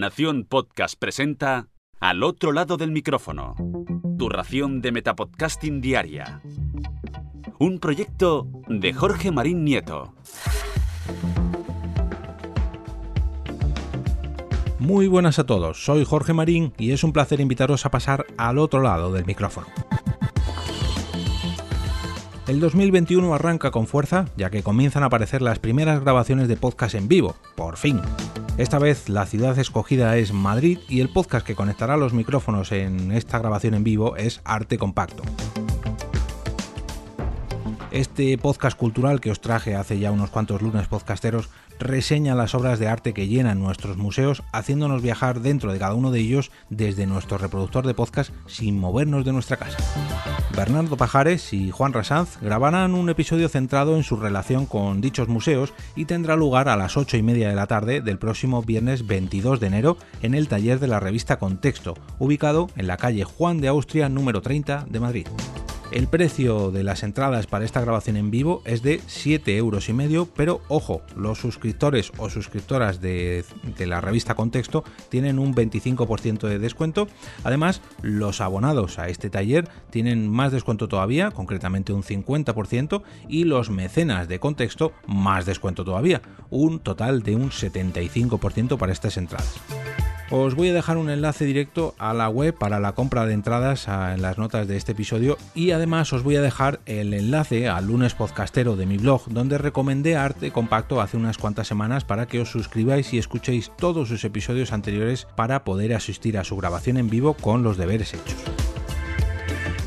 Nación 0.00 0.46
Podcast 0.48 0.98
presenta 0.98 1.68
Al 2.00 2.22
otro 2.22 2.52
lado 2.52 2.78
del 2.78 2.90
micrófono. 2.90 3.54
Tu 4.18 4.30
ración 4.30 4.80
de 4.80 4.92
Metapodcasting 4.92 5.82
Diaria. 5.82 6.40
Un 7.58 7.78
proyecto 7.80 8.48
de 8.66 8.94
Jorge 8.94 9.30
Marín 9.30 9.62
Nieto. 9.62 10.14
Muy 14.78 15.06
buenas 15.06 15.38
a 15.38 15.44
todos, 15.44 15.84
soy 15.84 16.06
Jorge 16.06 16.32
Marín 16.32 16.72
y 16.78 16.92
es 16.92 17.04
un 17.04 17.12
placer 17.12 17.38
invitaros 17.38 17.84
a 17.84 17.90
pasar 17.90 18.24
al 18.38 18.56
otro 18.56 18.80
lado 18.80 19.12
del 19.12 19.26
micrófono. 19.26 19.66
El 22.46 22.58
2021 22.58 23.34
arranca 23.34 23.70
con 23.70 23.86
fuerza, 23.86 24.24
ya 24.36 24.50
que 24.50 24.62
comienzan 24.62 25.02
a 25.02 25.06
aparecer 25.06 25.42
las 25.42 25.58
primeras 25.58 26.00
grabaciones 26.00 26.48
de 26.48 26.56
podcast 26.56 26.94
en 26.94 27.06
vivo, 27.06 27.36
por 27.54 27.76
fin. 27.76 28.00
Esta 28.56 28.78
vez 28.78 29.08
la 29.08 29.26
ciudad 29.26 29.58
escogida 29.58 30.16
es 30.16 30.32
Madrid 30.32 30.78
y 30.88 31.00
el 31.00 31.10
podcast 31.10 31.46
que 31.46 31.54
conectará 31.54 31.96
los 31.96 32.12
micrófonos 32.12 32.72
en 32.72 33.12
esta 33.12 33.38
grabación 33.38 33.74
en 33.74 33.84
vivo 33.84 34.16
es 34.16 34.40
Arte 34.44 34.78
Compacto. 34.78 35.22
Este 37.90 38.36
podcast 38.38 38.76
cultural 38.76 39.20
que 39.20 39.30
os 39.30 39.40
traje 39.40 39.74
hace 39.74 39.98
ya 39.98 40.10
unos 40.10 40.30
cuantos 40.30 40.62
lunes 40.62 40.88
podcasteros 40.88 41.50
reseña 41.80 42.34
las 42.34 42.54
obras 42.54 42.78
de 42.78 42.88
arte 42.88 43.12
que 43.12 43.26
llenan 43.26 43.58
nuestros 43.58 43.96
museos, 43.96 44.42
haciéndonos 44.52 45.02
viajar 45.02 45.40
dentro 45.40 45.72
de 45.72 45.78
cada 45.78 45.94
uno 45.94 46.10
de 46.10 46.20
ellos 46.20 46.50
desde 46.68 47.06
nuestro 47.06 47.38
reproductor 47.38 47.86
de 47.86 47.94
podcast 47.94 48.32
sin 48.46 48.78
movernos 48.78 49.24
de 49.24 49.32
nuestra 49.32 49.56
casa. 49.56 49.78
Bernardo 50.56 50.96
Pajares 50.96 51.52
y 51.52 51.70
Juan 51.70 51.92
Rasanz 51.92 52.38
grabarán 52.40 52.94
un 52.94 53.08
episodio 53.08 53.48
centrado 53.48 53.96
en 53.96 54.02
su 54.02 54.16
relación 54.16 54.66
con 54.66 55.00
dichos 55.00 55.28
museos 55.28 55.72
y 55.96 56.04
tendrá 56.04 56.36
lugar 56.36 56.68
a 56.68 56.76
las 56.76 56.96
8 56.96 57.16
y 57.16 57.22
media 57.22 57.48
de 57.48 57.54
la 57.54 57.66
tarde 57.66 58.00
del 58.00 58.18
próximo 58.18 58.62
viernes 58.62 59.06
22 59.06 59.58
de 59.58 59.66
enero 59.66 59.96
en 60.22 60.34
el 60.34 60.48
taller 60.48 60.78
de 60.78 60.88
la 60.88 61.00
revista 61.00 61.38
Contexto, 61.38 61.94
ubicado 62.18 62.68
en 62.76 62.86
la 62.86 62.96
calle 62.96 63.24
Juan 63.24 63.60
de 63.60 63.68
Austria 63.68 64.08
número 64.08 64.42
30 64.42 64.86
de 64.88 65.00
Madrid. 65.00 65.26
El 65.90 66.06
precio 66.06 66.70
de 66.70 66.84
las 66.84 67.02
entradas 67.02 67.48
para 67.48 67.64
esta 67.64 67.80
grabación 67.80 68.16
en 68.16 68.30
vivo 68.30 68.62
es 68.64 68.82
de 68.82 69.00
7 69.08 69.56
euros 69.56 69.88
y 69.88 69.92
medio, 69.92 70.26
pero 70.26 70.60
ojo, 70.68 71.02
los 71.16 71.38
suscriptores 71.38 72.12
o 72.16 72.30
suscriptoras 72.30 73.00
de, 73.00 73.44
de 73.76 73.86
la 73.86 74.00
revista 74.00 74.36
Contexto 74.36 74.84
tienen 75.08 75.40
un 75.40 75.52
25% 75.52 76.46
de 76.46 76.60
descuento. 76.60 77.08
Además, 77.42 77.82
los 78.02 78.40
abonados 78.40 79.00
a 79.00 79.08
este 79.08 79.30
taller 79.30 79.68
tienen 79.90 80.28
más 80.28 80.52
descuento 80.52 80.86
todavía, 80.86 81.32
concretamente 81.32 81.92
un 81.92 82.04
50%, 82.04 83.02
y 83.28 83.42
los 83.42 83.70
mecenas 83.70 84.28
de 84.28 84.38
Contexto 84.38 84.92
más 85.08 85.44
descuento 85.44 85.84
todavía, 85.84 86.22
un 86.50 86.78
total 86.78 87.24
de 87.24 87.34
un 87.34 87.50
75% 87.50 88.78
para 88.78 88.92
estas 88.92 89.16
entradas. 89.16 89.60
Os 90.32 90.54
voy 90.54 90.68
a 90.68 90.72
dejar 90.72 90.96
un 90.96 91.10
enlace 91.10 91.44
directo 91.44 91.96
a 91.98 92.14
la 92.14 92.28
web 92.28 92.54
para 92.54 92.78
la 92.78 92.92
compra 92.92 93.26
de 93.26 93.34
entradas 93.34 93.88
en 93.88 94.22
las 94.22 94.38
notas 94.38 94.68
de 94.68 94.76
este 94.76 94.92
episodio 94.92 95.36
y 95.56 95.72
además 95.72 96.12
os 96.12 96.22
voy 96.22 96.36
a 96.36 96.40
dejar 96.40 96.78
el 96.86 97.14
enlace 97.14 97.68
al 97.68 97.88
lunes 97.88 98.14
podcastero 98.14 98.76
de 98.76 98.86
mi 98.86 98.96
blog 98.96 99.24
donde 99.28 99.58
recomendé 99.58 100.16
arte 100.16 100.52
compacto 100.52 101.00
hace 101.00 101.16
unas 101.16 101.36
cuantas 101.36 101.66
semanas 101.66 102.04
para 102.04 102.26
que 102.26 102.40
os 102.40 102.48
suscribáis 102.48 103.12
y 103.12 103.18
escuchéis 103.18 103.72
todos 103.76 104.06
sus 104.06 104.22
episodios 104.22 104.72
anteriores 104.72 105.26
para 105.34 105.64
poder 105.64 105.94
asistir 105.94 106.38
a 106.38 106.44
su 106.44 106.56
grabación 106.56 106.96
en 106.96 107.10
vivo 107.10 107.34
con 107.34 107.64
los 107.64 107.76
deberes 107.76 108.14
hechos. 108.14 108.69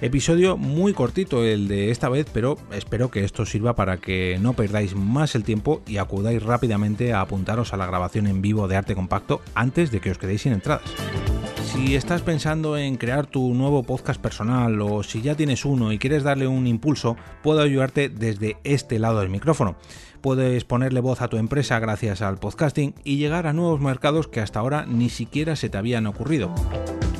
Episodio 0.00 0.56
muy 0.56 0.92
cortito 0.92 1.44
el 1.44 1.66
de 1.66 1.90
esta 1.90 2.08
vez, 2.08 2.26
pero 2.32 2.56
espero 2.70 3.10
que 3.10 3.24
esto 3.24 3.44
sirva 3.44 3.74
para 3.74 3.96
que 3.96 4.38
no 4.40 4.52
perdáis 4.52 4.94
más 4.94 5.34
el 5.34 5.42
tiempo 5.42 5.82
y 5.88 5.96
acudáis 5.96 6.40
rápidamente 6.40 7.12
a 7.12 7.20
apuntaros 7.20 7.72
a 7.72 7.76
la 7.76 7.86
grabación 7.86 8.28
en 8.28 8.40
vivo 8.40 8.68
de 8.68 8.76
arte 8.76 8.94
compacto 8.94 9.40
antes 9.56 9.90
de 9.90 10.00
que 10.00 10.12
os 10.12 10.18
quedéis 10.18 10.42
sin 10.42 10.52
entradas. 10.52 10.88
Si 11.64 11.96
estás 11.96 12.22
pensando 12.22 12.78
en 12.78 12.96
crear 12.96 13.26
tu 13.26 13.52
nuevo 13.54 13.82
podcast 13.82 14.20
personal 14.20 14.80
o 14.80 15.02
si 15.02 15.20
ya 15.20 15.34
tienes 15.34 15.64
uno 15.64 15.92
y 15.92 15.98
quieres 15.98 16.22
darle 16.22 16.46
un 16.46 16.68
impulso, 16.68 17.16
puedo 17.42 17.60
ayudarte 17.60 18.08
desde 18.08 18.56
este 18.62 19.00
lado 19.00 19.18
del 19.18 19.30
micrófono. 19.30 19.76
Puedes 20.20 20.64
ponerle 20.64 21.00
voz 21.00 21.22
a 21.22 21.28
tu 21.28 21.38
empresa 21.38 21.78
gracias 21.80 22.22
al 22.22 22.38
podcasting 22.38 22.94
y 23.02 23.16
llegar 23.16 23.48
a 23.48 23.52
nuevos 23.52 23.80
mercados 23.80 24.28
que 24.28 24.40
hasta 24.40 24.60
ahora 24.60 24.86
ni 24.86 25.10
siquiera 25.10 25.56
se 25.56 25.68
te 25.68 25.76
habían 25.78 26.06
ocurrido. 26.06 26.54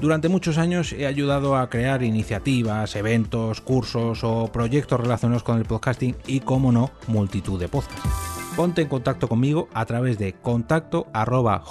Durante 0.00 0.28
muchos 0.28 0.58
años 0.58 0.92
he 0.92 1.06
ayudado 1.06 1.56
a 1.56 1.70
crear 1.70 2.02
iniciativas, 2.02 2.96
eventos, 2.96 3.60
cursos 3.62 4.20
o 4.24 4.48
proyectos 4.52 5.00
relacionados 5.00 5.42
con 5.42 5.58
el 5.58 5.64
podcasting 5.64 6.14
y, 6.26 6.40
como 6.40 6.70
no, 6.70 6.90
multitud 7.08 7.58
de 7.58 7.68
podcasts. 7.68 8.35
Ponte 8.56 8.80
en 8.80 8.88
contacto 8.88 9.28
conmigo 9.28 9.68
a 9.74 9.84
través 9.84 10.16
de 10.16 10.32
contacto 10.32 11.08
arroba 11.12 11.62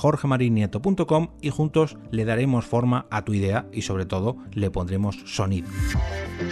y 1.41 1.49
juntos 1.49 1.97
le 2.11 2.25
daremos 2.25 2.65
forma 2.65 3.07
a 3.09 3.25
tu 3.25 3.33
idea 3.33 3.65
y 3.73 3.81
sobre 3.81 4.05
todo 4.05 4.37
le 4.53 4.69
pondremos 4.69 5.17
sonido. 5.25 5.67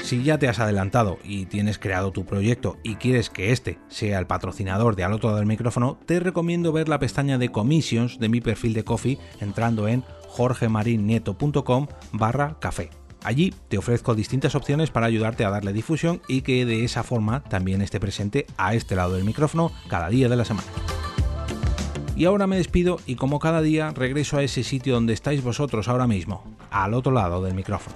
Si 0.02 0.24
ya 0.24 0.40
te 0.40 0.48
has 0.48 0.60
adelantado 0.60 1.20
y 1.24 1.46
tienes 1.46 1.78
creado 1.78 2.12
tu 2.12 2.26
proyecto 2.26 2.78
y 2.82 2.96
quieres 2.96 3.30
que 3.30 3.52
este 3.52 3.78
sea 3.90 4.18
el 4.18 4.26
patrocinador 4.26 4.96
de 4.96 5.04
al 5.04 5.14
otro 5.14 5.30
lado 5.30 5.38
del 5.38 5.48
micrófono, 5.48 6.00
te 6.08 6.20
recomiendo 6.20 6.72
ver 6.72 6.90
la 6.90 6.98
pestaña 6.98 7.38
de 7.38 7.52
commissions 7.52 8.18
de 8.18 8.30
mi 8.30 8.42
perfil 8.42 8.74
de 8.74 8.84
Coffee 8.84 9.20
entrando 9.40 9.88
en 9.88 10.04
jorgemarinieto.com 10.30 11.88
barra 12.12 12.58
café. 12.60 12.90
Allí 13.24 13.54
te 13.70 13.78
ofrezco 13.78 14.16
distintas 14.16 14.56
opciones 14.56 14.92
para 14.92 15.06
ayudarte 15.06 15.46
a 15.46 15.50
darle 15.50 15.74
difusión 15.74 16.22
y 16.28 16.42
que 16.42 16.66
de 16.66 16.84
esa 16.84 17.04
forma 17.04 17.44
también 17.44 17.82
esté 17.82 18.00
presente 18.00 18.46
a 18.58 18.76
este 18.76 18.96
lado 18.96 19.14
del 19.14 19.24
micrófono 19.24 19.72
cada 19.88 20.10
día 20.10 20.28
de 20.30 20.36
la 20.36 20.46
semana. 20.46 20.68
Y 22.16 22.26
ahora 22.26 22.46
me 22.48 22.58
despido 22.58 23.00
y 23.06 23.16
como 23.16 23.40
cada 23.40 23.62
día 23.62 23.92
regreso 23.92 24.38
a 24.38 24.44
ese 24.44 24.64
sitio 24.64 24.94
donde 24.94 25.14
estáis 25.14 25.42
vosotros 25.42 25.88
ahora 25.88 26.06
mismo, 26.06 26.44
al 26.70 26.94
otro 26.94 27.12
lado 27.12 27.42
del 27.42 27.56
micrófono. 27.56 27.96